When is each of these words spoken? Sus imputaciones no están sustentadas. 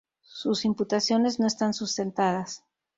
Sus 0.33 0.65
imputaciones 0.65 1.39
no 1.39 1.45
están 1.45 1.75
sustentadas. 1.75 2.63